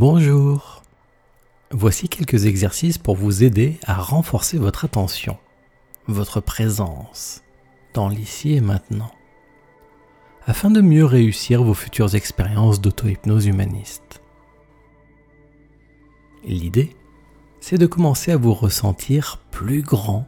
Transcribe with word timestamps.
Bonjour. 0.00 0.82
Voici 1.72 2.08
quelques 2.08 2.46
exercices 2.46 2.96
pour 2.96 3.16
vous 3.16 3.44
aider 3.44 3.78
à 3.84 4.00
renforcer 4.00 4.56
votre 4.56 4.86
attention, 4.86 5.36
votre 6.06 6.40
présence 6.40 7.42
dans 7.92 8.08
l'ici 8.08 8.54
et 8.54 8.62
maintenant, 8.62 9.10
afin 10.46 10.70
de 10.70 10.80
mieux 10.80 11.04
réussir 11.04 11.62
vos 11.62 11.74
futures 11.74 12.14
expériences 12.14 12.80
d'auto-hypnose 12.80 13.44
humaniste. 13.44 14.22
L'idée, 16.44 16.96
c'est 17.60 17.76
de 17.76 17.84
commencer 17.84 18.32
à 18.32 18.38
vous 18.38 18.54
ressentir 18.54 19.36
plus 19.50 19.82
grand 19.82 20.26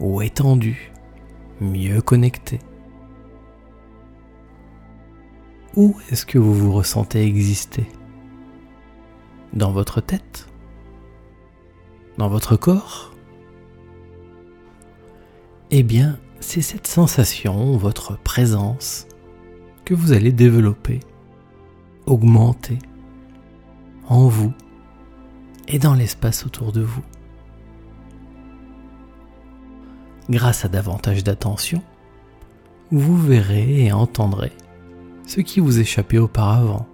ou 0.00 0.20
étendu, 0.20 0.92
mieux 1.62 2.02
connecté. 2.02 2.58
Où 5.76 5.96
est-ce 6.10 6.26
que 6.26 6.38
vous 6.38 6.52
vous 6.52 6.74
ressentez 6.74 7.24
exister? 7.24 7.86
Dans 9.54 9.72
votre 9.72 10.00
tête 10.00 10.46
Dans 12.18 12.28
votre 12.28 12.56
corps 12.56 13.14
Eh 15.70 15.82
bien, 15.82 16.18
c'est 16.40 16.60
cette 16.60 16.86
sensation, 16.86 17.76
votre 17.76 18.18
présence, 18.18 19.06
que 19.84 19.94
vous 19.94 20.12
allez 20.12 20.32
développer, 20.32 21.00
augmenter 22.06 22.78
en 24.06 24.28
vous 24.28 24.52
et 25.66 25.78
dans 25.78 25.94
l'espace 25.94 26.44
autour 26.44 26.72
de 26.72 26.82
vous. 26.82 27.02
Grâce 30.28 30.66
à 30.66 30.68
davantage 30.68 31.24
d'attention, 31.24 31.82
vous 32.90 33.16
verrez 33.16 33.84
et 33.84 33.92
entendrez 33.92 34.52
ce 35.26 35.40
qui 35.40 35.60
vous 35.60 35.78
échappait 35.78 36.18
auparavant. 36.18 36.86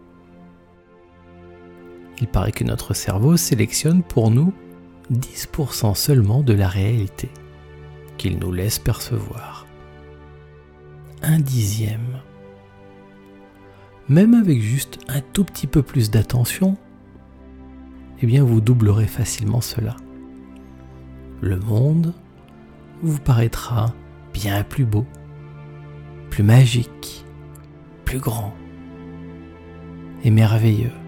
Il 2.25 2.29
paraît 2.29 2.53
que 2.53 2.65
notre 2.65 2.95
cerveau 2.95 3.37
sélectionne 3.37 4.03
pour 4.03 4.31
nous 4.31 4.55
10% 5.13 5.95
seulement 5.95 6.41
de 6.41 6.55
la 6.55 6.69
réalité 6.69 7.29
qu'il 8.17 8.39
nous 8.39 8.51
laisse 8.51 8.79
percevoir. 8.79 9.67
Un 11.21 11.39
dixième. 11.39 12.23
Même 14.09 14.33
avec 14.33 14.59
juste 14.63 15.01
un 15.07 15.21
tout 15.21 15.45
petit 15.45 15.67
peu 15.67 15.83
plus 15.83 16.11
d'attention, 16.11 16.79
eh 18.23 18.27
bien 18.27 18.43
vous 18.43 18.63
doublerez 18.63 19.07
facilement 19.07 19.61
cela. 19.61 19.95
Le 21.43 21.61
monde 21.61 22.15
vous 23.03 23.21
paraîtra 23.21 23.93
bien 24.33 24.65
plus 24.65 24.87
beau, 24.87 25.05
plus 26.31 26.43
magique, 26.43 27.27
plus 28.07 28.19
grand 28.19 28.55
et 30.25 30.31
merveilleux. 30.31 31.04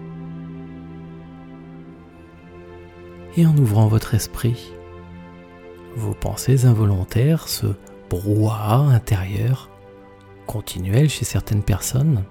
Et 3.37 3.45
en 3.45 3.55
ouvrant 3.55 3.87
votre 3.87 4.15
esprit, 4.15 4.73
vos 5.95 6.15
pensées 6.15 6.65
involontaires, 6.65 7.47
ce 7.47 7.67
brouhaha 8.09 8.77
intérieur, 8.77 9.69
continuel 10.47 11.07
chez 11.07 11.23
certaines 11.23 11.61
personnes, 11.61 12.23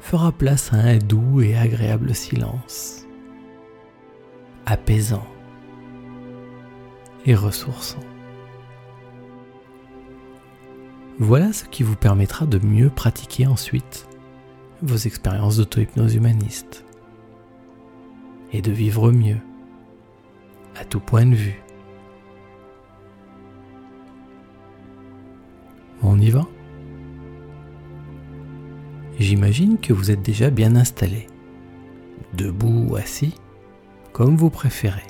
fera 0.00 0.32
place 0.32 0.72
à 0.72 0.76
un 0.76 0.96
doux 0.96 1.42
et 1.42 1.56
agréable 1.56 2.14
silence 2.14 3.06
apaisant 4.64 5.26
et 7.26 7.34
ressourçant. 7.34 8.00
Voilà 11.18 11.52
ce 11.52 11.66
qui 11.66 11.82
vous 11.82 11.96
permettra 11.96 12.46
de 12.46 12.58
mieux 12.64 12.88
pratiquer 12.88 13.46
ensuite 13.46 14.08
vos 14.80 14.96
expériences 14.96 15.58
d'auto-hypnose 15.58 16.14
humaniste 16.14 16.86
et 18.52 18.62
de 18.62 18.72
vivre 18.72 19.12
mieux 19.12 19.36
à 20.76 20.84
tout 20.84 21.00
point 21.00 21.26
de 21.26 21.34
vue. 21.34 21.60
On 26.02 26.18
y 26.18 26.30
va? 26.30 26.46
J'imagine 29.18 29.78
que 29.78 29.92
vous 29.92 30.10
êtes 30.10 30.22
déjà 30.22 30.48
bien 30.48 30.76
installé, 30.76 31.26
debout 32.32 32.86
ou 32.88 32.96
assis 32.96 33.34
comme 34.12 34.36
vous 34.36 34.50
préférez. 34.50 35.06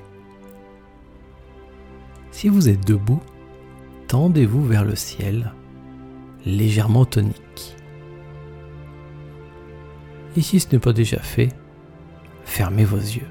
Si 2.32 2.48
vous 2.48 2.68
êtes 2.68 2.86
debout, 2.86 3.20
tendez-vous 4.08 4.64
vers 4.64 4.84
le 4.84 4.96
ciel, 4.96 5.52
légèrement 6.44 7.04
tonique. 7.04 7.76
Et 10.36 10.42
si 10.42 10.60
ce 10.60 10.68
n'est 10.72 10.78
pas 10.78 10.92
déjà 10.92 11.18
fait, 11.18 11.48
fermez 12.44 12.84
vos 12.84 12.96
yeux. 12.96 13.26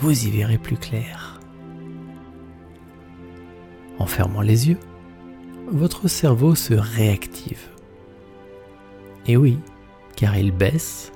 Vous 0.00 0.26
y 0.26 0.30
verrez 0.30 0.58
plus 0.58 0.76
clair. 0.76 1.40
En 3.98 4.06
fermant 4.06 4.42
les 4.42 4.68
yeux, 4.68 4.78
votre 5.68 6.06
cerveau 6.06 6.54
se 6.54 6.74
réactive. 6.74 7.70
Et 9.26 9.36
oui, 9.36 9.58
car 10.14 10.36
il 10.36 10.52
baisse 10.52 11.12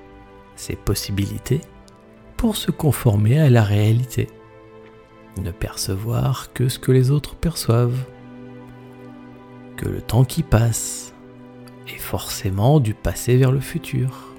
ses 0.56 0.76
possibilités 0.76 1.60
pour 2.36 2.56
se 2.56 2.70
conformer 2.70 3.38
à 3.38 3.50
la 3.50 3.62
réalité, 3.62 4.28
ne 5.42 5.50
percevoir 5.50 6.52
que 6.54 6.68
ce 6.68 6.78
que 6.78 6.90
les 6.90 7.10
autres 7.10 7.36
perçoivent, 7.36 8.06
que 9.76 9.88
le 9.88 10.00
temps 10.00 10.24
qui 10.24 10.42
passe 10.42 11.14
est 11.86 11.98
forcément 11.98 12.80
du 12.80 12.94
passé 12.94 13.36
vers 13.36 13.52
le 13.52 13.60
futur, 13.60 14.34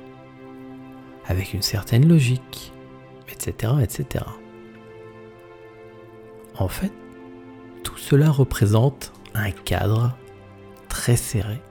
avec 1.28 1.54
une 1.54 1.62
certaine 1.62 2.08
logique, 2.08 2.74
etc. 3.32 3.74
etc. 3.82 4.26
En 6.58 6.68
fait, 6.68 6.92
tout 7.84 7.98
cela 7.98 8.30
représente 8.30 9.14
un 9.34 9.52
cadre 9.52 10.16
très 10.90 11.16
serré, 11.16 11.62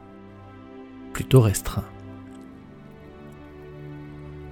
plutôt 1.12 1.40
restreint. 1.40 1.84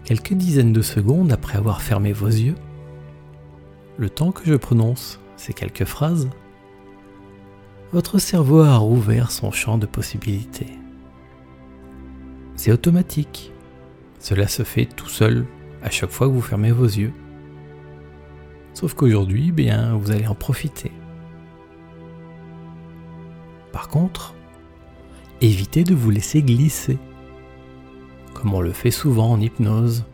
Quelques 0.05 0.35
dizaines 0.35 0.73
de 0.73 0.83
secondes 0.83 1.33
après 1.33 1.59
avoir 1.59 1.83
fermé 1.83 2.13
vos 2.13 2.29
yeux, 2.29 2.55
le 3.97 4.09
temps 4.09 4.33
que 4.33 4.45
je 4.45 4.55
prononce 4.55 5.21
ces 5.37 5.53
quelques 5.53 5.85
phrases, 5.85 6.29
votre 7.93 8.19
cerveau 8.19 8.61
a 8.61 8.77
rouvert 8.77 9.31
son 9.31 9.51
champ 9.51 9.79
de 9.79 9.87
possibilités. 9.87 10.79
C'est 12.55 12.73
automatique. 12.73 13.53
Cela 14.19 14.49
se 14.49 14.63
fait 14.63 14.85
tout 14.85 15.09
seul 15.09 15.47
à 15.83 15.91
chaque 15.91 16.11
fois 16.11 16.27
que 16.27 16.33
vous 16.33 16.41
fermez 16.43 16.73
vos 16.73 16.85
yeux. 16.85 17.13
Sauf 18.75 18.95
qu'aujourd'hui, 18.95 19.53
bien, 19.53 19.95
vous 19.97 20.11
allez 20.11 20.27
en 20.27 20.35
profiter. 20.35 20.93
Par 23.73 23.89
contre, 23.89 24.35
évitez 25.41 25.85
de 25.85 25.95
vous 25.95 26.11
laisser 26.11 26.43
glisser 26.43 26.99
comme 28.39 28.55
on 28.55 28.61
le 28.61 28.73
fait 28.73 28.93
souvent 28.93 29.33
en 29.33 29.41
hypnose, 29.41 30.05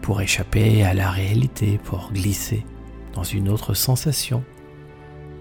pour 0.00 0.22
échapper 0.22 0.82
à 0.84 0.94
la 0.94 1.10
réalité, 1.10 1.78
pour 1.84 2.10
glisser 2.12 2.64
dans 3.12 3.24
une 3.24 3.50
autre 3.50 3.74
sensation, 3.74 4.42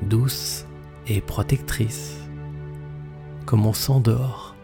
douce 0.01 0.65
et 1.07 1.21
protectrice, 1.21 2.17
comme 3.45 3.65
on 3.65 3.71
s'endort, 3.71 4.55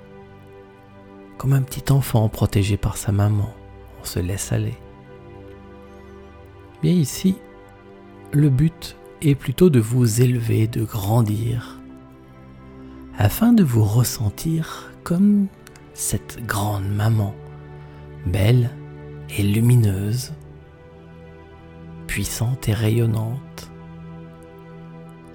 comme 1.37 1.53
un 1.53 1.61
petit 1.61 1.89
enfant 1.89 2.27
protégé 2.27 2.75
par 2.75 2.97
sa 2.97 3.13
maman, 3.13 3.53
se 4.07 4.19
laisse 4.19 4.51
aller. 4.51 4.77
Bien 6.81 6.91
ici, 6.91 7.35
le 8.31 8.49
but 8.49 8.97
est 9.21 9.35
plutôt 9.35 9.69
de 9.69 9.79
vous 9.79 10.21
élever, 10.21 10.67
de 10.67 10.83
grandir, 10.83 11.79
afin 13.17 13.53
de 13.53 13.63
vous 13.63 13.83
ressentir 13.83 14.91
comme 15.03 15.47
cette 15.93 16.45
grande 16.45 16.87
maman, 16.87 17.33
belle 18.25 18.71
et 19.37 19.43
lumineuse, 19.43 20.33
puissante 22.07 22.67
et 22.67 22.73
rayonnante, 22.73 23.71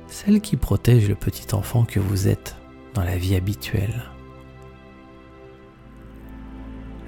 celle 0.06 0.40
qui 0.40 0.56
protège 0.56 1.08
le 1.08 1.14
petit 1.14 1.54
enfant 1.54 1.84
que 1.84 2.00
vous 2.00 2.28
êtes 2.28 2.56
dans 2.94 3.04
la 3.04 3.16
vie 3.16 3.36
habituelle. 3.36 4.02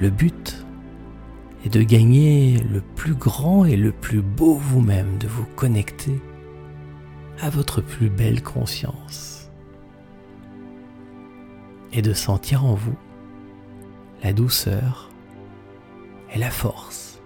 Le 0.00 0.10
but 0.10 0.59
est 1.64 1.68
de 1.68 1.82
gagner 1.82 2.58
le 2.58 2.80
plus 2.80 3.14
grand 3.14 3.64
et 3.64 3.76
le 3.76 3.92
plus 3.92 4.22
beau 4.22 4.54
vous-même, 4.54 5.18
de 5.18 5.28
vous 5.28 5.46
connecter 5.56 6.20
à 7.40 7.50
votre 7.50 7.80
plus 7.80 8.08
belle 8.10 8.42
conscience 8.42 9.50
et 11.92 12.02
de 12.02 12.12
sentir 12.12 12.64
en 12.64 12.74
vous 12.74 12.96
la 14.22 14.32
douceur 14.32 15.10
et 16.32 16.38
la 16.38 16.50
force 16.50 17.20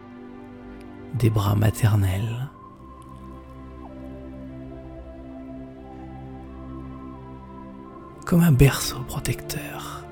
des 1.14 1.30
bras 1.30 1.54
maternels. 1.54 2.48
Comme 8.24 8.40
un 8.40 8.52
berceau 8.52 9.00
protecteur 9.06 10.04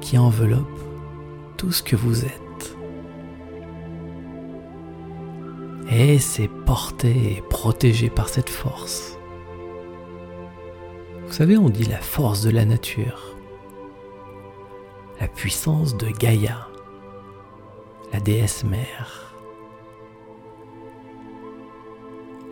qui 0.00 0.18
enveloppe 0.18 0.66
tout 1.56 1.72
ce 1.72 1.82
que 1.82 1.96
vous 1.96 2.24
êtes. 2.24 2.51
Et 5.94 6.18
c'est 6.18 6.48
porté 6.48 7.36
et 7.36 7.42
protégé 7.42 8.08
par 8.08 8.30
cette 8.30 8.48
force. 8.48 9.18
Vous 11.26 11.32
savez, 11.32 11.58
on 11.58 11.68
dit 11.68 11.84
la 11.84 11.98
force 11.98 12.40
de 12.40 12.50
la 12.50 12.64
nature, 12.64 13.36
la 15.20 15.28
puissance 15.28 15.94
de 15.98 16.08
Gaïa, 16.08 16.66
la 18.10 18.20
déesse 18.20 18.64
mère, 18.64 19.34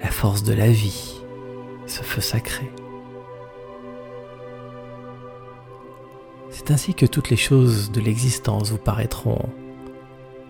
la 0.03 0.11
force 0.11 0.43
de 0.43 0.53
la 0.53 0.69
vie, 0.69 1.23
ce 1.87 2.03
feu 2.03 2.21
sacré. 2.21 2.71
C'est 6.51 6.71
ainsi 6.71 6.93
que 6.93 7.07
toutes 7.07 7.31
les 7.31 7.37
choses 7.37 7.91
de 7.91 8.03
l'existence 8.03 8.71
vous 8.71 8.77
paraîtront 8.77 9.49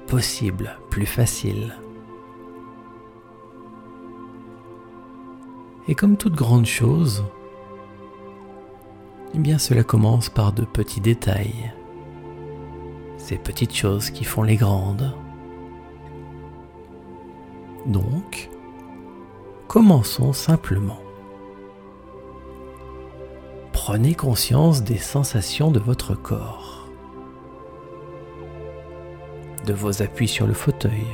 possibles, 0.08 0.76
plus 0.90 1.06
faciles. 1.06 1.72
Et 5.90 5.96
comme 5.96 6.16
toute 6.16 6.36
grande 6.36 6.66
chose, 6.66 7.24
eh 9.34 9.38
bien 9.38 9.58
cela 9.58 9.82
commence 9.82 10.28
par 10.28 10.52
de 10.52 10.64
petits 10.64 11.00
détails. 11.00 11.72
Ces 13.16 13.36
petites 13.36 13.74
choses 13.74 14.10
qui 14.10 14.22
font 14.22 14.44
les 14.44 14.54
grandes. 14.54 15.12
Donc, 17.86 18.50
commençons 19.66 20.32
simplement. 20.32 21.00
Prenez 23.72 24.14
conscience 24.14 24.84
des 24.84 24.98
sensations 24.98 25.72
de 25.72 25.80
votre 25.80 26.14
corps, 26.14 26.88
de 29.66 29.72
vos 29.72 30.02
appuis 30.02 30.28
sur 30.28 30.46
le 30.46 30.54
fauteuil. 30.54 31.04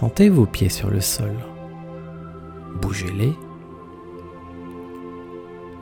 Sentez 0.00 0.30
vos 0.30 0.46
pieds 0.46 0.70
sur 0.70 0.88
le 0.88 1.02
sol. 1.02 1.36
Bougez-les. 2.80 3.34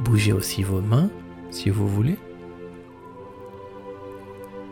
Bougez 0.00 0.32
aussi 0.32 0.64
vos 0.64 0.80
mains 0.80 1.08
si 1.52 1.70
vous 1.70 1.86
voulez. 1.86 2.18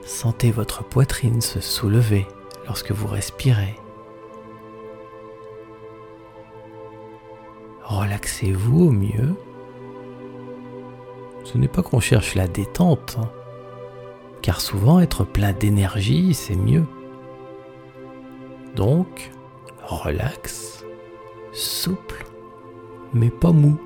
Sentez 0.04 0.50
votre 0.50 0.82
poitrine 0.82 1.40
se 1.40 1.60
soulever 1.60 2.26
lorsque 2.66 2.90
vous 2.90 3.06
respirez. 3.06 3.76
Relaxez-vous 7.84 8.86
au 8.86 8.90
mieux. 8.90 9.36
Ce 11.44 11.56
n'est 11.56 11.68
pas 11.68 11.84
qu'on 11.84 12.00
cherche 12.00 12.34
la 12.34 12.48
détente, 12.48 13.16
hein, 13.20 13.30
car 14.42 14.60
souvent 14.60 14.98
être 14.98 15.22
plein 15.22 15.52
d'énergie, 15.52 16.34
c'est 16.34 16.56
mieux. 16.56 16.84
Donc, 18.74 19.30
relax, 19.86 20.84
souple, 21.52 22.26
mais 23.14 23.30
pas 23.30 23.52
mou. 23.52 23.78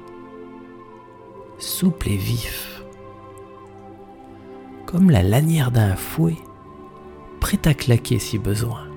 Souple 1.58 2.08
et 2.08 2.16
vif. 2.16 2.82
Comme 4.86 5.10
la 5.10 5.22
lanière 5.22 5.70
d'un 5.70 5.94
fouet, 5.94 6.38
prêt 7.38 7.60
à 7.66 7.74
claquer 7.74 8.18
si 8.18 8.38
besoin. 8.38 8.88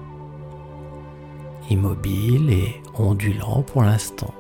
Immobile 1.70 2.50
et 2.50 2.82
ondulant 2.98 3.64
pour 3.64 3.84
l'instant. 3.84 4.34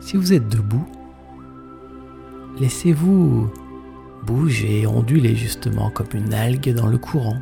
Si 0.00 0.16
vous 0.16 0.32
êtes 0.32 0.48
debout, 0.48 0.86
laissez-vous 2.58 3.50
bouger 4.24 4.82
et 4.82 4.86
onduler 4.86 5.34
justement 5.34 5.90
comme 5.90 6.06
une 6.14 6.32
algue 6.32 6.72
dans 6.74 6.86
le 6.86 6.98
courant. 6.98 7.40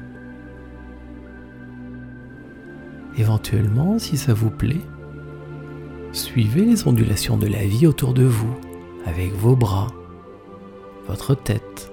Éventuellement, 3.17 3.99
si 3.99 4.17
ça 4.17 4.35
vous 4.35 4.51
plaît, 4.51 4.81
suivez 6.13 6.65
les 6.65 6.87
ondulations 6.89 7.37
de 7.37 7.47
la 7.47 7.65
vie 7.65 7.87
autour 7.87 8.13
de 8.13 8.25
vous 8.25 8.55
avec 9.07 9.33
vos 9.33 9.57
bras, 9.57 9.89
votre 11.07 11.35
tête. 11.35 11.93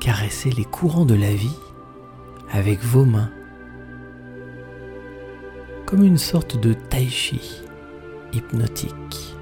Caressez 0.00 0.50
les 0.50 0.64
courants 0.64 1.04
de 1.04 1.14
la 1.14 1.32
vie 1.32 1.56
avec 2.52 2.80
vos 2.82 3.04
mains 3.04 3.30
comme 5.86 6.04
une 6.04 6.18
sorte 6.18 6.56
de 6.56 6.72
tai 6.72 7.06
chi 7.08 7.62
hypnotique. 8.32 9.36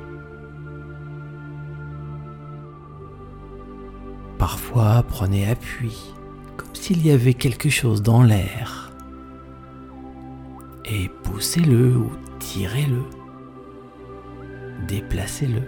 Parfois, 4.38 5.04
prenez 5.06 5.46
appui, 5.46 6.14
s'il 6.78 7.06
y 7.06 7.10
avait 7.10 7.34
quelque 7.34 7.68
chose 7.68 8.02
dans 8.02 8.22
l'air, 8.22 8.92
et 10.84 11.08
poussez-le 11.22 11.96
ou 11.96 12.10
tirez-le, 12.38 13.02
déplacez-le. 14.86 15.62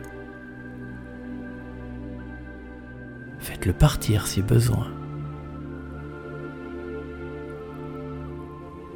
Faites-le 3.38 3.72
partir 3.72 4.26
si 4.26 4.42
besoin. 4.42 4.86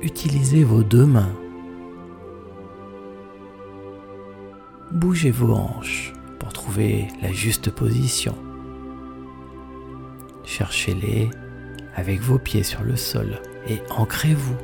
Utilisez 0.02 0.64
vos 0.64 0.82
deux 0.82 1.06
mains 1.06 1.32
bougez 4.94 5.32
vos 5.32 5.52
hanches 5.52 6.12
pour 6.38 6.52
trouver 6.52 7.08
la 7.20 7.32
juste 7.32 7.70
position. 7.70 8.36
Cherchez-les 10.44 11.30
avec 11.96 12.20
vos 12.20 12.38
pieds 12.38 12.62
sur 12.62 12.82
le 12.82 12.96
sol 12.96 13.40
et 13.68 13.80
ancrez-vous 13.90 14.56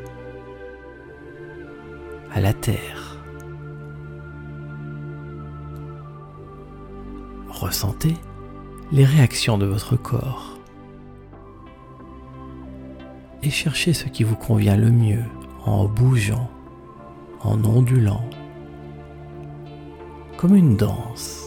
à 2.33 2.41
la 2.41 2.53
terre. 2.53 3.19
Ressentez 7.49 8.17
les 8.93 9.05
réactions 9.05 9.59
de 9.59 9.67
votre 9.67 9.97
corps 9.97 10.59
et 13.43 13.51
cherchez 13.51 13.93
ce 13.93 14.07
qui 14.07 14.25
vous 14.25 14.37
convient 14.37 14.77
le 14.77 14.91
mieux 14.91 15.25
en 15.65 15.87
bougeant, 15.87 16.51
en 17.43 17.63
ondulant 17.65 18.25
comme 20.37 20.57
une 20.57 20.75
danse. 20.77 21.40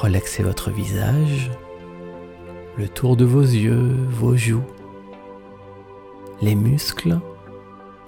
Relaxez 0.00 0.42
votre 0.42 0.70
visage, 0.70 1.50
le 2.76 2.88
tour 2.88 3.16
de 3.16 3.24
vos 3.24 3.42
yeux, 3.42 3.96
vos 4.08 4.36
joues, 4.36 4.64
les 6.40 6.54
muscles 6.54 7.20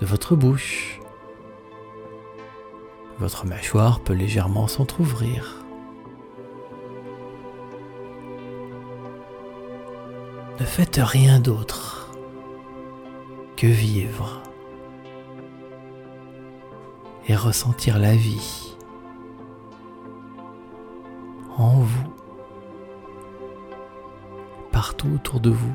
de 0.00 0.06
votre 0.06 0.34
bouche. 0.34 1.00
Votre 3.18 3.46
mâchoire 3.46 4.00
peut 4.00 4.14
légèrement 4.14 4.68
s'entr'ouvrir. 4.68 5.64
Ne 10.60 10.64
faites 10.64 11.00
rien 11.02 11.40
d'autre 11.40 12.02
vivre 13.68 14.42
et 17.28 17.36
ressentir 17.36 17.98
la 17.98 18.14
vie 18.14 18.71
vous, 21.70 22.12
partout 24.70 25.08
autour 25.14 25.40
de 25.40 25.50
vous. 25.50 25.74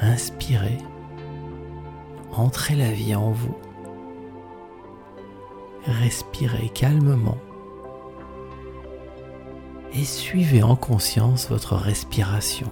Inspirez, 0.00 0.78
entrez 2.32 2.76
la 2.76 2.92
vie 2.92 3.14
en 3.14 3.30
vous. 3.30 3.56
Respirez 5.86 6.68
calmement 6.68 7.38
et 9.92 10.04
suivez 10.04 10.62
en 10.62 10.76
conscience 10.76 11.48
votre 11.48 11.74
respiration. 11.74 12.70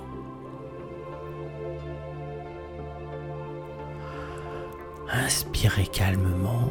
Inspirez 5.11 5.87
calmement, 5.87 6.71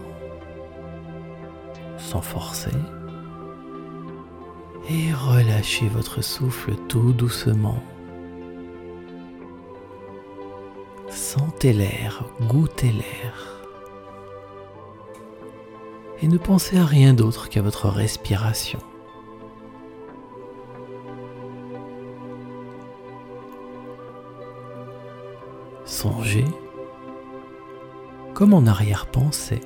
sans 2.05 2.21
forcer. 2.21 2.77
Et 4.89 5.11
relâchez 5.11 5.87
votre 5.87 6.21
souffle 6.21 6.75
tout 6.87 7.11
doucement. 7.11 7.81
Sentez 11.09 11.73
l'air, 11.73 12.25
goûtez 12.41 12.91
l'air. 12.91 13.61
Et 16.21 16.27
ne 16.27 16.37
pensez 16.37 16.77
à 16.77 16.85
rien 16.85 17.13
d'autre 17.13 17.49
qu'à 17.49 17.61
votre 17.61 17.89
respiration. 17.89 18.79
Songez 25.85 26.45
comme 28.33 28.53
en 28.53 28.67
arrière-pensée 28.67 29.61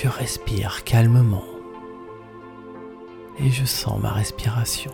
je 0.00 0.06
respire 0.06 0.84
calmement 0.84 1.42
et 3.40 3.50
je 3.50 3.64
sens 3.64 4.00
ma 4.00 4.12
respiration. 4.12 4.92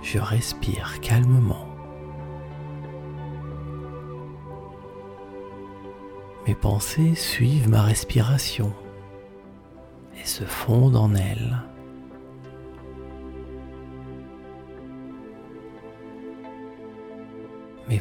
Je 0.00 0.18
respire 0.18 0.98
calmement. 1.02 1.68
Mes 6.46 6.54
pensées 6.54 7.14
suivent 7.14 7.68
ma 7.68 7.82
respiration 7.82 8.72
et 10.18 10.24
se 10.24 10.44
fondent 10.44 10.96
en 10.96 11.14
elle. 11.14 11.67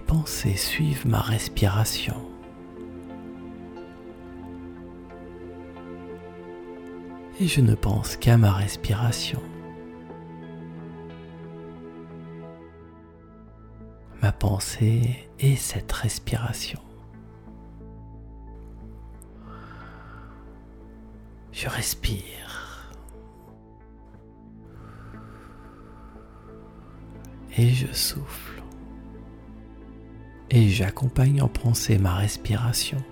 Pensées 0.08 0.56
suivent 0.56 1.06
ma 1.06 1.20
respiration. 1.20 2.16
Et 7.40 7.48
je 7.48 7.62
ne 7.62 7.76
pense 7.76 8.16
qu'à 8.16 8.38
ma 8.38 8.54
respiration. 8.54 9.42
Ma 14.22 14.32
pensée 14.32 15.30
est 15.40 15.58
cette 15.58 15.92
respiration. 15.92 16.80
Je 21.52 21.68
respire. 21.68 22.90
Et 27.58 27.70
je 27.70 27.92
souffle. 27.92 28.57
Et 30.50 30.70
j'accompagne 30.70 31.42
en 31.42 31.48
pensée 31.48 31.98
ma 31.98 32.16
respiration. 32.16 33.04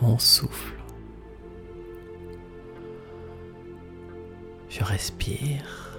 Mon 0.00 0.18
souffle. 0.18 0.74
Je 4.68 4.84
respire. 4.84 5.98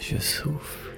Je 0.00 0.18
souffle. 0.18 0.96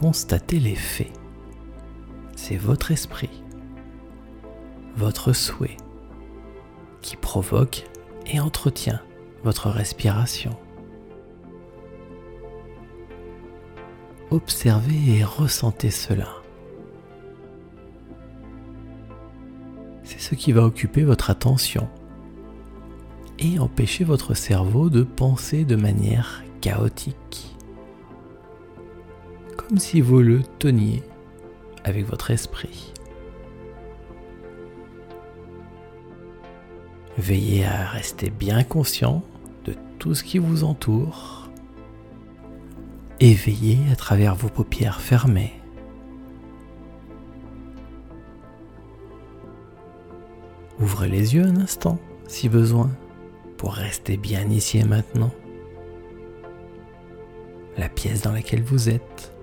constatez 0.00 0.58
les 0.58 0.76
faits. 0.76 1.12
C'est 2.34 2.56
votre 2.56 2.90
esprit, 2.90 3.44
votre 4.96 5.34
souhait 5.34 5.76
qui 7.02 7.16
provoque 7.16 7.84
et 8.32 8.40
entretient 8.40 9.00
votre 9.44 9.68
respiration. 9.68 10.56
Observez 14.30 15.18
et 15.18 15.24
ressentez 15.24 15.90
cela. 15.90 16.28
C'est 20.04 20.20
ce 20.20 20.34
qui 20.34 20.52
va 20.52 20.64
occuper 20.64 21.02
votre 21.02 21.30
attention 21.30 21.88
et 23.38 23.58
empêcher 23.58 24.04
votre 24.04 24.34
cerveau 24.34 24.90
de 24.90 25.02
penser 25.02 25.64
de 25.64 25.76
manière 25.76 26.42
chaotique 26.60 27.56
comme 29.70 29.78
si 29.78 30.00
vous 30.00 30.20
le 30.20 30.42
teniez 30.58 31.00
avec 31.84 32.04
votre 32.04 32.32
esprit. 32.32 32.92
Veillez 37.20 37.66
à 37.66 37.84
rester 37.84 38.30
bien 38.30 38.64
conscient 38.64 39.22
de 39.66 39.74
tout 39.98 40.14
ce 40.14 40.24
qui 40.24 40.38
vous 40.38 40.64
entoure 40.64 41.50
et 43.20 43.34
veillez 43.34 43.78
à 43.92 43.94
travers 43.94 44.34
vos 44.34 44.48
paupières 44.48 45.02
fermées. 45.02 45.52
Ouvrez 50.80 51.10
les 51.10 51.34
yeux 51.34 51.44
un 51.44 51.56
instant 51.56 51.98
si 52.26 52.48
besoin 52.48 52.90
pour 53.58 53.74
rester 53.74 54.16
bien 54.16 54.48
ici 54.48 54.78
et 54.78 54.84
maintenant. 54.84 55.30
La 57.76 57.90
pièce 57.90 58.22
dans 58.22 58.32
laquelle 58.32 58.62
vous 58.62 58.88
êtes 58.88 59.34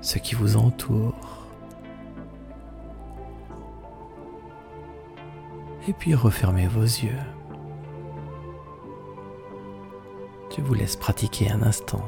ce 0.00 0.18
qui 0.18 0.36
vous 0.36 0.56
entoure. 0.56 1.43
Et 5.86 5.92
puis 5.92 6.14
refermez 6.14 6.66
vos 6.66 6.82
yeux. 6.82 7.18
Je 10.56 10.62
vous 10.62 10.74
laisse 10.74 10.96
pratiquer 10.96 11.50
un 11.50 11.62
instant. 11.62 12.04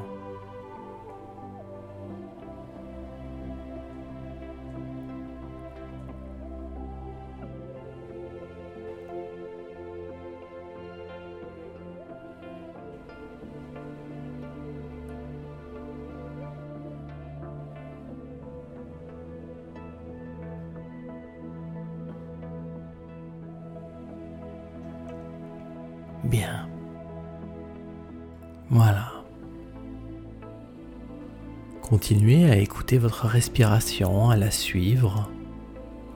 Votre 33.07 33.29
respiration, 33.29 34.31
à 34.31 34.37
la 34.37 34.51
suivre 34.51 35.31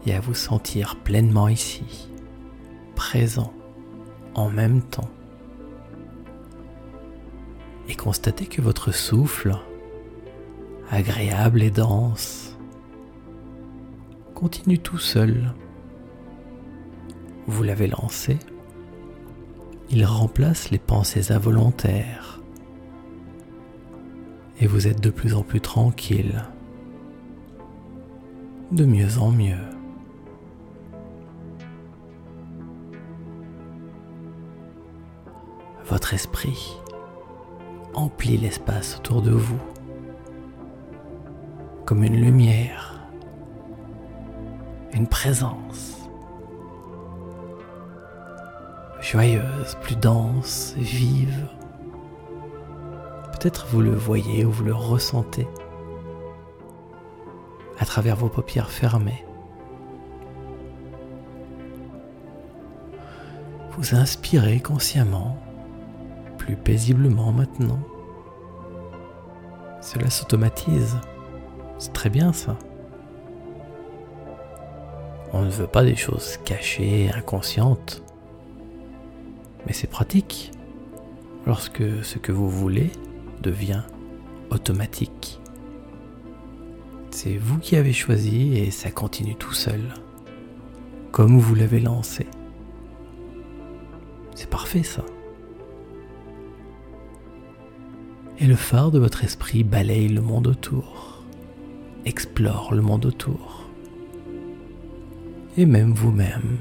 et 0.07 0.13
à 0.13 0.19
vous 0.19 0.35
sentir 0.35 0.97
pleinement 0.97 1.47
ici, 1.47 2.11
présent, 2.97 3.53
en 4.35 4.51
même 4.51 4.83
temps. 4.83 5.09
Et 7.89 7.95
constatez 7.95 8.47
que 8.47 8.61
votre 8.61 8.91
souffle, 8.91 9.55
agréable 10.91 11.63
et 11.63 11.71
dense, 11.71 12.59
continue 14.35 14.81
tout 14.81 14.99
seul. 14.99 15.55
Vous 17.47 17.63
l'avez 17.63 17.87
lancé 17.87 18.37
il 19.93 20.05
remplace 20.05 20.71
les 20.71 20.79
pensées 20.79 21.31
involontaires. 21.31 22.41
Et 24.61 24.67
vous 24.67 24.89
êtes 24.89 25.01
de 25.01 25.11
plus 25.11 25.35
en 25.35 25.43
plus 25.43 25.61
tranquille, 25.61 26.45
de 28.73 28.85
mieux 28.85 29.19
en 29.19 29.31
mieux. 29.31 29.57
Votre 35.87 36.15
esprit 36.15 36.79
emplit 37.95 38.37
l'espace 38.37 38.97
autour 38.99 39.23
de 39.23 39.33
vous 39.33 39.59
comme 41.85 42.05
une 42.05 42.21
lumière, 42.21 43.01
une 44.93 45.09
présence. 45.09 45.97
joyeuse, 49.01 49.77
plus 49.83 49.97
dense, 49.97 50.75
vive. 50.77 51.49
Peut-être 53.33 53.67
vous 53.67 53.81
le 53.81 53.95
voyez 53.95 54.45
ou 54.45 54.53
vous 54.53 54.65
le 54.65 54.75
ressentez 54.75 55.49
à 57.81 57.87
travers 57.87 58.15
vos 58.15 58.29
paupières 58.29 58.71
fermées. 58.71 59.25
Vous 63.73 63.95
inspirez 63.95 64.61
consciemment, 64.61 65.39
plus 66.37 66.57
paisiblement 66.57 67.33
maintenant. 67.33 67.81
Cela 69.81 70.11
s'automatise. 70.11 70.99
C'est 71.79 71.95
très 71.95 72.11
bien 72.11 72.35
ça. 72.35 72.59
On 75.33 75.43
ne 75.43 75.51
veut 75.51 75.67
pas 75.67 75.83
des 75.83 75.97
choses 75.97 76.37
cachées, 76.45 77.11
inconscientes. 77.15 78.03
Mais 79.67 79.73
c'est 79.73 79.87
pratique 79.87 80.51
lorsque 81.47 82.05
ce 82.05 82.19
que 82.19 82.33
vous 82.33 82.51
voulez 82.51 82.93
devient 83.41 83.83
automatique. 84.51 85.40
C'est 87.23 87.37
vous 87.37 87.59
qui 87.59 87.77
avez 87.77 87.93
choisi 87.93 88.57
et 88.57 88.71
ça 88.71 88.91
continue 88.91 89.35
tout 89.35 89.53
seul, 89.53 89.83
comme 91.13 91.39
vous 91.39 91.55
l'avez 91.55 91.79
lancé. 91.79 92.27
C'est 94.35 94.49
parfait 94.49 94.83
ça. 94.83 95.05
Et 98.39 98.47
le 98.47 98.55
phare 98.55 98.91
de 98.91 98.99
votre 98.99 99.23
esprit 99.23 99.65
balaye 99.65 100.09
le 100.09 100.23
monde 100.23 100.47
autour, 100.47 101.23
explore 102.07 102.73
le 102.73 102.81
monde 102.81 103.05
autour, 103.05 103.67
et 105.59 105.67
même 105.67 105.93
vous-même, 105.93 106.57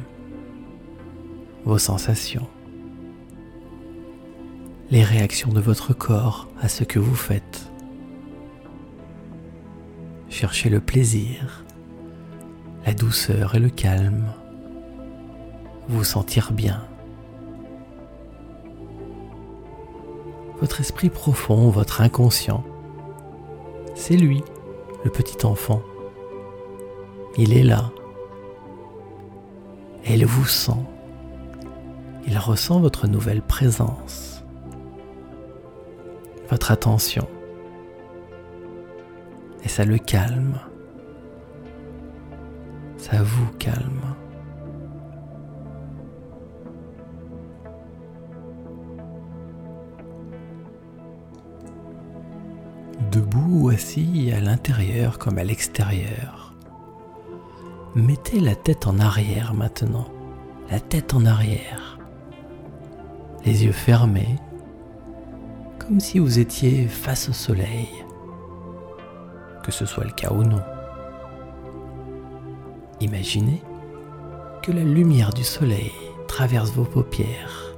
vos 1.63 1.77
sensations, 1.77 2.49
les 4.91 5.03
réactions 5.03 5.53
de 5.53 5.61
votre 5.61 5.93
corps 5.93 6.49
à 6.59 6.67
ce 6.67 6.83
que 6.83 6.99
vous 6.99 7.15
faites. 7.15 7.71
Cherchez 10.39 10.69
le 10.69 10.79
plaisir, 10.79 11.65
la 12.85 12.93
douceur 12.93 13.55
et 13.55 13.59
le 13.59 13.69
calme, 13.69 14.31
vous 15.89 16.05
sentir 16.05 16.53
bien. 16.53 16.87
Votre 20.61 20.79
esprit 20.79 21.09
profond, 21.09 21.69
votre 21.71 21.99
inconscient, 21.99 22.63
c'est 23.95 24.15
lui, 24.15 24.41
le 25.03 25.11
petit 25.11 25.45
enfant. 25.45 25.81
Il 27.35 27.51
est 27.51 27.63
là. 27.63 27.91
il 30.07 30.25
vous 30.25 30.45
sent. 30.45 30.85
Il 32.27 32.37
ressent 32.37 32.79
votre 32.79 33.07
nouvelle 33.07 33.41
présence, 33.41 34.45
votre 36.49 36.71
attention. 36.71 37.27
Et 39.69 39.71
ça 39.71 39.85
le 39.85 39.99
calme. 39.99 40.59
Ça 42.97 43.21
vous 43.21 43.51
calme. 43.59 44.01
Debout 53.11 53.65
ou 53.65 53.69
assis 53.69 54.31
à 54.35 54.39
l'intérieur 54.39 55.19
comme 55.19 55.37
à 55.37 55.43
l'extérieur. 55.43 56.55
Mettez 57.93 58.39
la 58.39 58.55
tête 58.55 58.87
en 58.87 58.97
arrière 58.97 59.53
maintenant, 59.53 60.07
la 60.71 60.79
tête 60.79 61.13
en 61.13 61.25
arrière, 61.25 61.99
les 63.45 63.65
yeux 63.65 63.71
fermés, 63.71 64.35
comme 65.77 65.99
si 65.99 66.17
vous 66.17 66.39
étiez 66.39 66.87
face 66.87 67.29
au 67.29 67.33
soleil, 67.33 67.87
que 69.69 69.75
ce 69.75 69.85
soit 69.85 70.03
le 70.03 70.11
cas 70.11 70.31
ou 70.31 70.43
non. 70.43 70.61
Imaginez 73.01 73.61
que 74.61 74.71
la 74.71 74.83
lumière 74.83 75.31
du 75.31 75.43
soleil 75.43 75.91
traverse 76.27 76.71
vos 76.71 76.83
paupières 76.83 77.75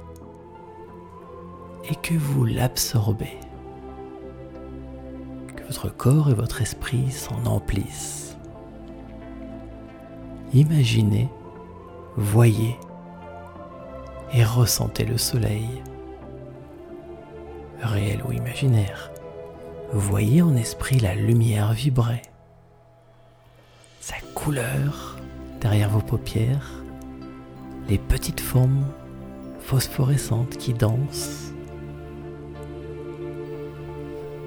et 1.90 1.94
que 1.96 2.14
vous 2.14 2.44
l'absorbez 2.44 3.38
votre 5.66 5.88
corps 5.88 6.28
et 6.30 6.34
votre 6.34 6.60
esprit 6.60 7.10
s'en 7.10 7.46
emplissent. 7.46 8.36
Imaginez, 10.52 11.30
voyez 12.16 12.76
et 14.34 14.44
ressentez 14.44 15.04
le 15.04 15.16
soleil, 15.16 15.82
réel 17.80 18.22
ou 18.28 18.32
imaginaire. 18.32 19.11
Voyez 19.94 20.40
en 20.40 20.56
esprit 20.56 20.98
la 21.00 21.14
lumière 21.14 21.74
vibrer, 21.74 22.22
sa 24.00 24.16
couleur 24.34 25.18
derrière 25.60 25.90
vos 25.90 26.00
paupières, 26.00 26.82
les 27.90 27.98
petites 27.98 28.40
formes 28.40 28.86
phosphorescentes 29.60 30.56
qui 30.56 30.72
dansent. 30.72 31.52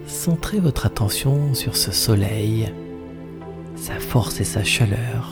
Centrez 0.08 0.60
votre 0.60 0.88
attention 0.88 1.54
sur 1.54 1.78
ce 1.78 1.92
soleil, 1.92 2.74
sa 3.76 4.00
force 4.00 4.42
et 4.42 4.46
sa 4.46 4.64
chaleur. 4.64 5.30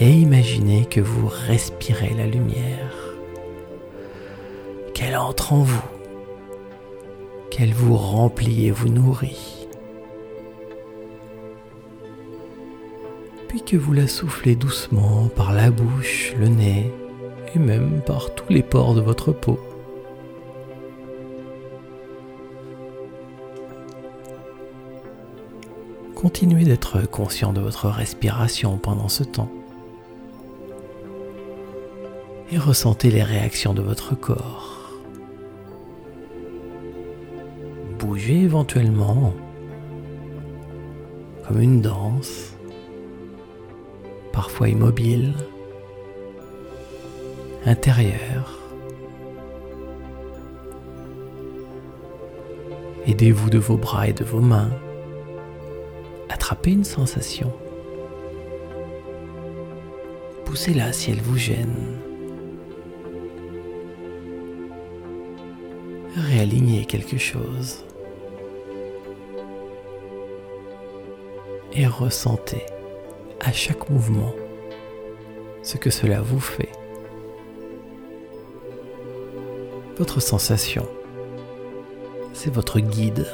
Et 0.00 0.12
imaginez 0.12 0.86
que 0.86 1.02
vous 1.02 1.28
respirez 1.28 2.14
la 2.16 2.26
lumière, 2.26 2.94
qu'elle 4.94 5.16
entre 5.18 5.52
en 5.52 5.62
vous, 5.62 5.97
qu'elle 7.58 7.74
vous 7.74 7.96
remplit 7.96 8.66
et 8.66 8.70
vous 8.70 8.88
nourrit. 8.88 9.66
Puis 13.48 13.62
que 13.62 13.76
vous 13.76 13.92
la 13.92 14.06
soufflez 14.06 14.54
doucement 14.54 15.26
par 15.34 15.52
la 15.52 15.72
bouche, 15.72 16.34
le 16.38 16.46
nez 16.46 16.92
et 17.52 17.58
même 17.58 18.00
par 18.06 18.32
tous 18.36 18.52
les 18.52 18.62
pores 18.62 18.94
de 18.94 19.00
votre 19.00 19.32
peau. 19.32 19.58
Continuez 26.14 26.62
d'être 26.62 27.10
conscient 27.10 27.52
de 27.52 27.60
votre 27.60 27.88
respiration 27.88 28.78
pendant 28.78 29.08
ce 29.08 29.24
temps. 29.24 29.50
Et 32.52 32.58
ressentez 32.58 33.10
les 33.10 33.24
réactions 33.24 33.74
de 33.74 33.82
votre 33.82 34.14
corps. 34.14 34.77
Éventuellement 38.28 39.32
comme 41.46 41.62
une 41.62 41.80
danse, 41.80 42.52
parfois 44.34 44.68
immobile, 44.68 45.32
intérieure. 47.64 48.58
Aidez-vous 53.06 53.48
de 53.48 53.56
vos 53.56 53.78
bras 53.78 54.08
et 54.08 54.12
de 54.12 54.24
vos 54.24 54.40
mains 54.40 54.72
attrapez 56.28 56.72
une 56.72 56.84
sensation. 56.84 57.50
Poussez-la 60.44 60.92
si 60.92 61.12
elle 61.12 61.22
vous 61.22 61.38
gêne. 61.38 61.98
Réalignez 66.14 66.84
quelque 66.84 67.16
chose. 67.16 67.87
Et 71.80 71.86
ressentez 71.86 72.66
à 73.38 73.52
chaque 73.52 73.88
mouvement 73.88 74.34
ce 75.62 75.76
que 75.76 75.90
cela 75.90 76.20
vous 76.20 76.40
fait. 76.40 76.72
Votre 79.96 80.18
sensation, 80.18 80.88
c'est 82.32 82.52
votre 82.52 82.80
guide. 82.80 83.28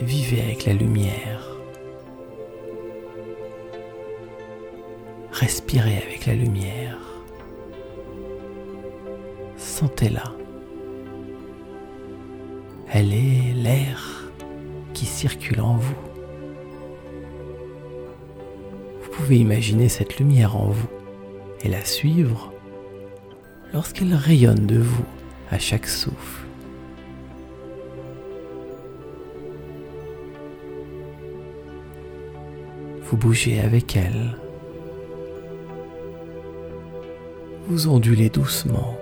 Vivez 0.00 0.40
avec 0.40 0.64
la 0.64 0.72
lumière. 0.72 1.58
Respirez 5.30 5.98
avec 5.98 6.24
la 6.24 6.32
lumière. 6.32 6.96
Sentez-la. 9.58 10.32
Elle 12.90 13.12
est 13.12 13.52
l'air 13.54 14.29
circule 15.06 15.60
en 15.60 15.76
vous. 15.76 15.94
Vous 19.02 19.10
pouvez 19.10 19.38
imaginer 19.38 19.88
cette 19.88 20.18
lumière 20.18 20.56
en 20.56 20.68
vous 20.68 20.88
et 21.62 21.68
la 21.68 21.84
suivre 21.84 22.52
lorsqu'elle 23.72 24.14
rayonne 24.14 24.66
de 24.66 24.78
vous 24.78 25.04
à 25.50 25.58
chaque 25.58 25.86
souffle. 25.86 26.40
vous 33.10 33.16
bougez 33.16 33.58
avec 33.58 33.96
elle. 33.96 34.36
Vous 37.66 37.88
ondulez 37.88 38.30
doucement, 38.30 38.96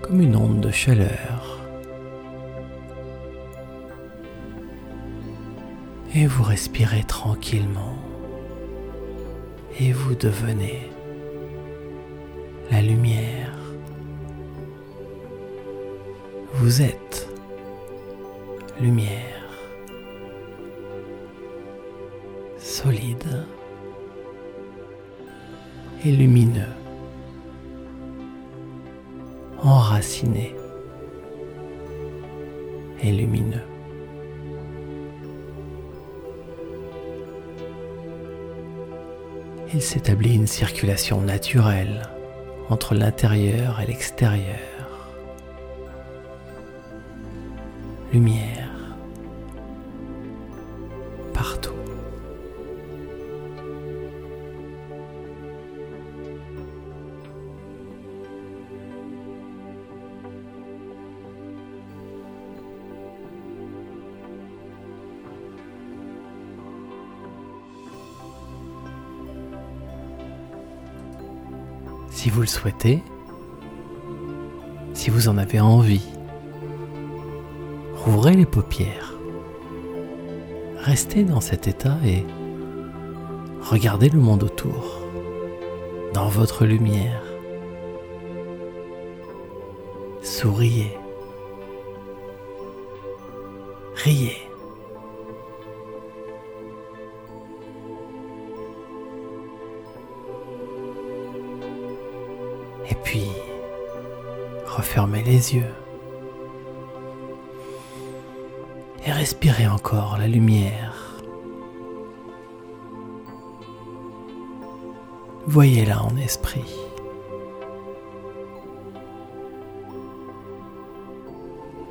comme 0.00 0.22
une 0.22 0.36
onde 0.36 0.60
de 0.60 0.70
chaleur. 0.70 1.61
Et 6.14 6.26
vous 6.26 6.42
respirez 6.42 7.04
tranquillement. 7.04 7.96
Et 9.80 9.92
vous 9.92 10.14
devenez 10.14 10.90
la 12.70 12.82
lumière. 12.82 13.52
Vous 16.54 16.82
êtes 16.82 17.28
lumière. 18.80 19.32
solide 22.82 23.44
et 26.04 26.12
lumineux, 26.12 26.74
enraciné 29.62 30.54
et 33.02 33.12
lumineux. 33.12 33.71
Il 39.74 39.80
s'établit 39.80 40.34
une 40.34 40.46
circulation 40.46 41.22
naturelle 41.22 42.02
entre 42.68 42.94
l'intérieur 42.94 43.80
et 43.80 43.86
l'extérieur. 43.86 44.58
Lumière 48.12 48.61
Si 72.22 72.30
vous 72.30 72.42
le 72.42 72.46
souhaitez, 72.46 73.02
si 74.94 75.10
vous 75.10 75.26
en 75.26 75.38
avez 75.38 75.58
envie, 75.58 76.06
rouvrez 77.96 78.34
les 78.34 78.46
paupières. 78.46 79.14
Restez 80.76 81.24
dans 81.24 81.40
cet 81.40 81.66
état 81.66 81.98
et 82.06 82.24
regardez 83.60 84.08
le 84.08 84.20
monde 84.20 84.44
autour, 84.44 85.00
dans 86.14 86.28
votre 86.28 86.64
lumière. 86.64 87.24
Souriez. 90.22 90.96
Riez. 93.96 94.41
Refermez 104.92 105.22
les 105.22 105.54
yeux. 105.54 105.74
Et 109.06 109.10
respirez 109.10 109.66
encore 109.66 110.18
la 110.18 110.28
lumière. 110.28 111.16
Voyez-la 115.46 116.02
en 116.02 116.14
esprit. 116.18 116.76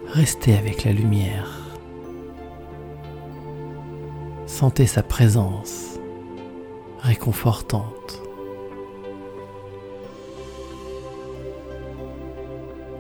Restez 0.06 0.56
avec 0.56 0.84
la 0.84 0.92
lumière. 0.92 1.58
Sentez 4.46 4.86
sa 4.86 5.02
présence 5.02 5.98
réconfortante. 7.00 8.22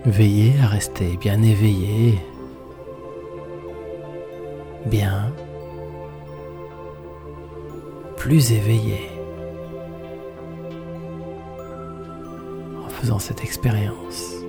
Veillez 0.05 0.55
à 0.63 0.65
rester 0.65 1.15
bien 1.17 1.43
éveillé, 1.43 2.19
bien, 4.87 5.31
plus 8.17 8.51
éveillé. 8.51 9.11
En 12.83 12.89
faisant 12.89 13.19
cette 13.19 13.43
expérience. 13.43 14.40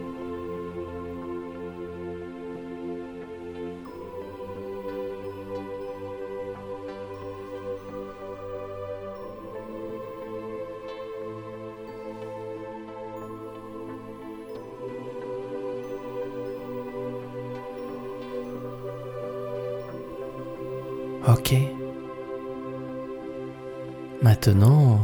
Maintenant, 24.44 24.98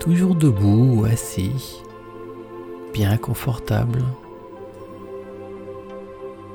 toujours 0.00 0.34
debout 0.34 0.96
ou 0.96 1.04
assis, 1.04 1.80
bien 2.92 3.16
confortable, 3.16 4.02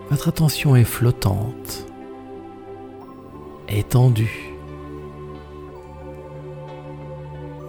votre 0.10 0.28
attention 0.28 0.76
est 0.76 0.84
flottante, 0.84 1.88
étendue. 3.70 4.54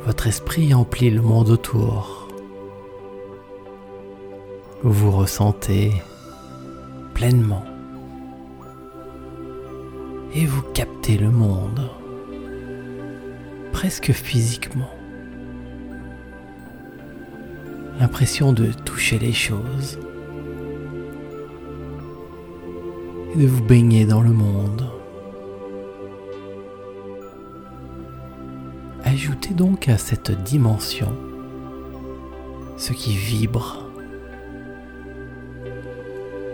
Votre 0.04 0.26
esprit 0.26 0.74
emplit 0.74 1.10
le 1.10 1.22
monde 1.22 1.50
autour. 1.50 2.26
Vous 4.82 4.92
vous 4.92 5.12
ressentez 5.12 5.92
pleinement 7.14 7.64
et 10.34 10.44
vous 10.44 10.62
captez 10.74 11.16
le 11.16 11.30
monde, 11.30 11.88
presque 13.76 14.12
physiquement. 14.12 14.90
L'impression 18.00 18.54
de 18.54 18.72
toucher 18.72 19.18
les 19.18 19.34
choses 19.34 19.98
et 23.34 23.38
de 23.38 23.46
vous 23.46 23.62
baigner 23.62 24.06
dans 24.06 24.22
le 24.22 24.30
monde. 24.30 24.88
Ajoutez 29.04 29.52
donc 29.52 29.90
à 29.90 29.98
cette 29.98 30.30
dimension 30.42 31.14
ce 32.78 32.94
qui 32.94 33.14
vibre. 33.14 33.90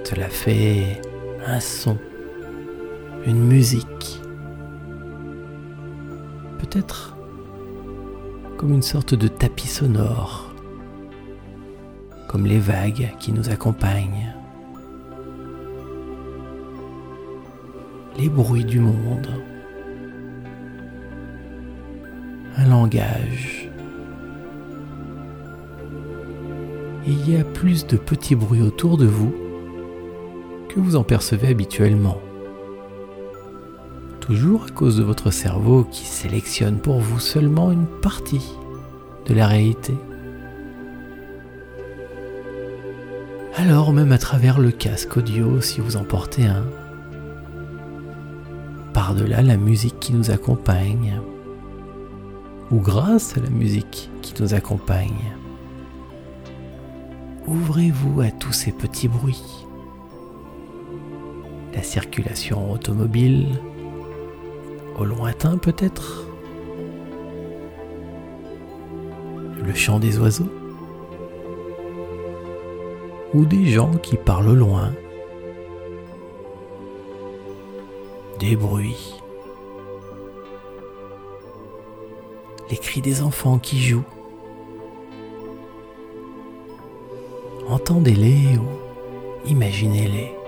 Cela 0.02 0.28
fait 0.28 1.00
un 1.46 1.60
son 1.60 1.98
une 3.24 3.44
musique. 3.44 4.21
Comme 8.56 8.72
une 8.72 8.82
sorte 8.82 9.14
de 9.14 9.28
tapis 9.28 9.68
sonore, 9.68 10.54
comme 12.28 12.46
les 12.46 12.58
vagues 12.58 13.12
qui 13.18 13.32
nous 13.32 13.50
accompagnent, 13.50 14.34
les 18.18 18.28
bruits 18.28 18.64
du 18.64 18.80
monde, 18.80 19.28
un 22.56 22.68
langage. 22.68 23.68
il 27.04 27.28
y 27.28 27.36
a 27.36 27.44
plus 27.44 27.86
de 27.86 27.96
petits 27.96 28.36
bruits 28.36 28.62
autour 28.62 28.96
de 28.96 29.06
vous 29.06 29.34
que 30.68 30.78
vous 30.78 30.94
en 30.96 31.02
percevez 31.02 31.48
habituellement 31.48 32.18
toujours 34.22 34.66
à 34.68 34.70
cause 34.70 34.96
de 34.98 35.02
votre 35.02 35.32
cerveau 35.32 35.82
qui 35.82 36.06
sélectionne 36.06 36.78
pour 36.78 37.00
vous 37.00 37.18
seulement 37.18 37.72
une 37.72 37.86
partie 37.86 38.52
de 39.26 39.34
la 39.34 39.48
réalité. 39.48 39.94
Alors 43.56 43.92
même 43.92 44.12
à 44.12 44.18
travers 44.18 44.60
le 44.60 44.70
casque 44.70 45.16
audio 45.16 45.60
si 45.60 45.80
vous 45.80 45.96
en 45.96 46.04
portez 46.04 46.46
un, 46.46 46.64
par-delà 48.94 49.42
la 49.42 49.56
musique 49.56 49.98
qui 49.98 50.12
nous 50.12 50.30
accompagne, 50.30 51.20
ou 52.70 52.78
grâce 52.78 53.36
à 53.36 53.40
la 53.40 53.50
musique 53.50 54.08
qui 54.22 54.40
nous 54.40 54.54
accompagne, 54.54 55.34
ouvrez-vous 57.48 58.20
à 58.20 58.30
tous 58.30 58.52
ces 58.52 58.70
petits 58.70 59.08
bruits. 59.08 59.66
La 61.74 61.82
circulation 61.82 62.70
automobile, 62.70 63.48
lointain 65.04 65.56
peut-être? 65.58 66.26
Le 69.64 69.74
chant 69.74 69.98
des 69.98 70.18
oiseaux? 70.18 70.50
Ou 73.34 73.44
des 73.44 73.66
gens 73.66 73.92
qui 73.94 74.16
parlent 74.16 74.52
loin? 74.52 74.92
Des 78.38 78.56
bruits? 78.56 79.20
Les 82.70 82.76
cris 82.76 83.00
des 83.00 83.22
enfants 83.22 83.58
qui 83.58 83.80
jouent? 83.80 84.04
Entendez-les 87.68 88.58
ou 88.58 89.48
imaginez-les. 89.48 90.41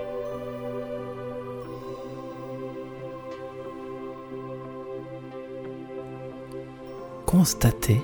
Constatez 7.45 8.01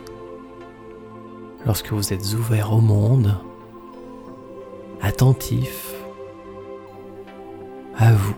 lorsque 1.66 1.92
vous 1.92 2.14
êtes 2.14 2.36
ouvert 2.36 2.74
au 2.74 2.80
monde, 2.80 3.40
attentif 5.02 5.96
à 7.98 8.14
vous, 8.14 8.36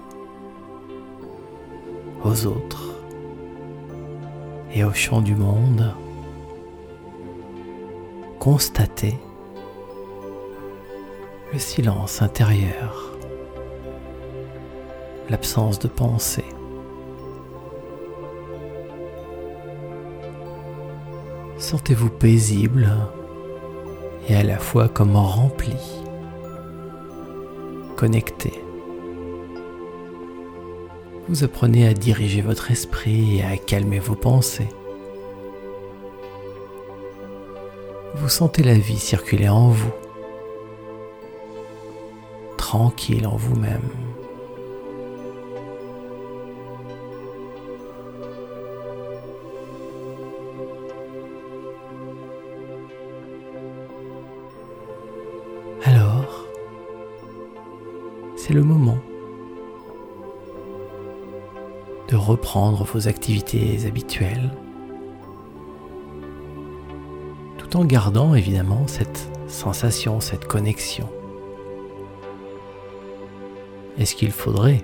aux 2.24 2.46
autres 2.46 2.96
et 4.74 4.86
au 4.86 4.94
chant 4.94 5.20
du 5.20 5.36
monde, 5.36 5.94
constatez 8.40 9.20
le 11.52 11.60
silence 11.60 12.22
intérieur, 12.22 13.12
l'absence 15.30 15.80
de 15.80 15.90
pensée. 15.90 16.53
Sentez-vous 21.74 22.12
paisible 22.12 22.88
et 24.30 24.36
à 24.36 24.44
la 24.44 24.60
fois 24.60 24.88
comme 24.88 25.16
rempli, 25.16 25.74
connecté. 27.96 28.54
Vous 31.28 31.44
apprenez 31.44 31.88
à 31.88 31.96
diriger 31.96 32.42
votre 32.42 32.70
esprit 32.70 33.40
et 33.40 33.44
à 33.44 33.58
calmer 33.58 33.98
vos 33.98 34.14
pensées. 34.14 34.70
vous 38.18 38.30
sentez 38.30 38.62
la 38.62 38.76
vie 38.76 39.00
circuler 39.00 39.50
en 39.50 39.70
vous, 39.70 39.94
tranquille 42.56 43.26
en 43.26 43.36
vous-même. 43.36 44.13
C'est 58.46 58.54
le 58.54 58.64
moment 58.64 58.98
de 62.10 62.18
reprendre 62.18 62.84
vos 62.84 63.08
activités 63.08 63.86
habituelles 63.88 64.52
tout 67.58 67.78
en 67.78 67.86
gardant 67.86 68.36
évidemment 68.36 68.86
cette 68.86 69.30
sensation, 69.48 70.20
cette 70.20 70.46
connexion. 70.46 71.08
Est-ce 73.98 74.14
qu'il 74.14 74.32
faudrait, 74.32 74.84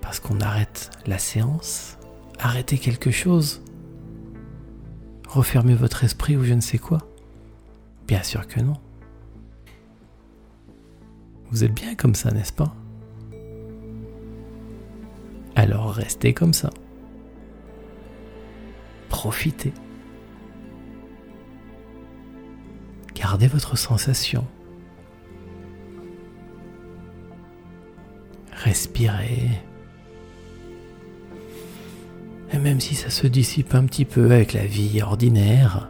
parce 0.00 0.18
qu'on 0.18 0.40
arrête 0.40 0.90
la 1.06 1.18
séance, 1.18 1.96
arrêter 2.40 2.78
quelque 2.78 3.12
chose? 3.12 3.62
Refermer 5.28 5.74
votre 5.74 6.02
esprit 6.02 6.36
ou 6.36 6.42
je 6.42 6.54
ne 6.54 6.60
sais 6.60 6.78
quoi? 6.78 6.98
Bien 8.08 8.24
sûr 8.24 8.48
que 8.48 8.58
non. 8.58 8.74
Vous 11.50 11.64
êtes 11.64 11.74
bien 11.74 11.94
comme 11.94 12.14
ça, 12.14 12.30
n'est-ce 12.30 12.52
pas? 12.52 12.74
Alors 15.56 15.92
restez 15.92 16.32
comme 16.34 16.52
ça. 16.52 16.70
Profitez. 19.08 19.72
Gardez 23.14 23.48
votre 23.48 23.76
sensation. 23.76 24.46
Respirez. 28.52 29.48
Et 32.52 32.58
même 32.58 32.80
si 32.80 32.94
ça 32.94 33.10
se 33.10 33.26
dissipe 33.26 33.74
un 33.74 33.84
petit 33.84 34.04
peu 34.04 34.26
avec 34.26 34.52
la 34.52 34.64
vie 34.64 35.02
ordinaire, 35.02 35.88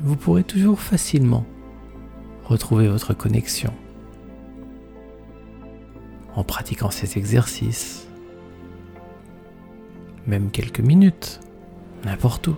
vous 0.00 0.16
pourrez 0.16 0.44
toujours 0.44 0.80
facilement 0.80 1.44
retrouver 2.52 2.86
votre 2.86 3.14
connexion 3.14 3.72
en 6.34 6.44
pratiquant 6.44 6.90
ces 6.90 7.18
exercices, 7.18 8.06
même 10.26 10.50
quelques 10.50 10.80
minutes, 10.80 11.40
n'importe 12.04 12.48
où, 12.48 12.56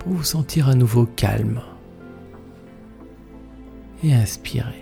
pour 0.00 0.12
vous 0.12 0.24
sentir 0.24 0.68
à 0.68 0.74
nouveau 0.74 1.06
calme 1.06 1.62
et 4.02 4.12
inspiré. 4.12 4.80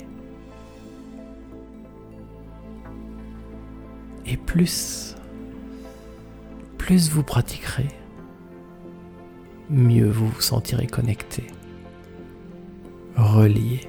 Et 4.25 4.37
plus, 4.37 5.15
plus 6.79 7.11
vous 7.11 7.23
pratiquerez, 7.23 7.89
mieux 9.69 10.09
vous 10.09 10.29
vous 10.29 10.41
sentirez 10.41 10.87
connecté 10.87 11.45
relié. 13.19 13.81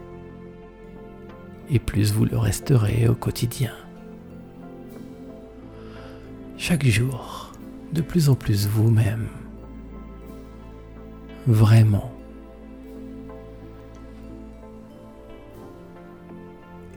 Et 1.69 1.79
plus 1.79 2.11
vous 2.13 2.25
le 2.25 2.37
resterez 2.37 3.07
au 3.07 3.13
quotidien. 3.13 3.71
Chaque 6.57 6.85
jour, 6.85 7.53
de 7.93 8.01
plus 8.01 8.29
en 8.29 8.35
plus 8.35 8.67
vous-même. 8.67 9.27
Vraiment. 11.47 12.11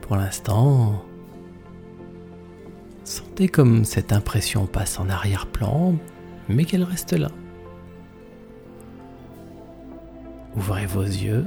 Pour 0.00 0.16
l'instant, 0.16 1.04
sentez 3.04 3.48
comme 3.48 3.84
cette 3.84 4.12
impression 4.12 4.66
passe 4.66 4.98
en 4.98 5.08
arrière-plan, 5.08 5.94
mais 6.48 6.64
qu'elle 6.64 6.82
reste 6.82 7.12
là. 7.12 7.30
Ouvrez 10.56 10.86
vos 10.86 11.02
yeux 11.02 11.46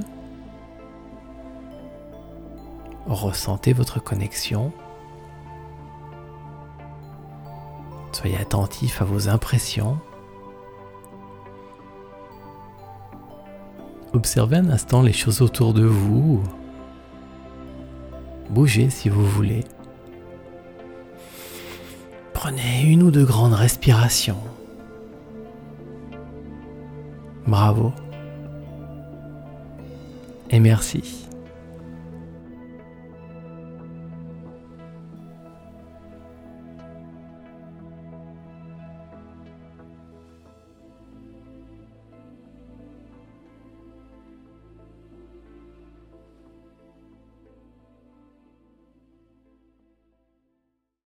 Ressentez 3.06 3.72
votre 3.72 4.02
connexion. 4.02 4.72
Soyez 8.12 8.38
attentif 8.38 9.00
à 9.00 9.04
vos 9.04 9.28
impressions. 9.28 9.98
Observez 14.12 14.56
un 14.56 14.70
instant 14.70 15.02
les 15.02 15.12
choses 15.12 15.42
autour 15.42 15.74
de 15.74 15.84
vous. 15.84 16.42
Bougez 18.50 18.90
si 18.90 19.08
vous 19.08 19.24
voulez. 19.24 19.64
Prenez 22.32 22.82
une 22.82 23.02
ou 23.02 23.10
deux 23.10 23.24
grandes 23.24 23.54
respirations. 23.54 24.40
Bravo. 27.46 27.92
Et 30.50 30.60
merci. 30.60 31.26